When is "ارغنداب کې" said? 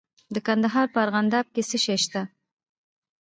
1.05-1.61